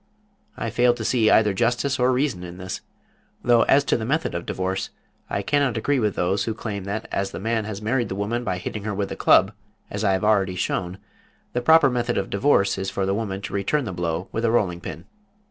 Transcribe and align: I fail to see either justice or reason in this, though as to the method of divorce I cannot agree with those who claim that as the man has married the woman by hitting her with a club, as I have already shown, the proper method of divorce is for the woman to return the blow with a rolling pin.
I 0.57 0.71
fail 0.71 0.95
to 0.95 1.05
see 1.05 1.29
either 1.29 1.53
justice 1.53 1.99
or 1.99 2.11
reason 2.11 2.43
in 2.43 2.57
this, 2.57 2.81
though 3.43 3.61
as 3.65 3.83
to 3.83 3.97
the 3.97 4.03
method 4.03 4.33
of 4.33 4.47
divorce 4.47 4.89
I 5.29 5.43
cannot 5.43 5.77
agree 5.77 5.99
with 5.99 6.15
those 6.15 6.45
who 6.45 6.55
claim 6.55 6.85
that 6.85 7.07
as 7.11 7.29
the 7.29 7.39
man 7.39 7.65
has 7.65 7.83
married 7.83 8.09
the 8.09 8.15
woman 8.15 8.43
by 8.43 8.57
hitting 8.57 8.83
her 8.83 8.95
with 8.95 9.11
a 9.11 9.15
club, 9.15 9.51
as 9.91 10.03
I 10.03 10.13
have 10.13 10.23
already 10.23 10.55
shown, 10.55 10.97
the 11.53 11.61
proper 11.61 11.91
method 11.91 12.17
of 12.17 12.31
divorce 12.31 12.79
is 12.79 12.89
for 12.89 13.05
the 13.05 13.13
woman 13.13 13.41
to 13.41 13.53
return 13.53 13.85
the 13.85 13.93
blow 13.93 14.27
with 14.31 14.43
a 14.43 14.49
rolling 14.49 14.81
pin. 14.81 15.05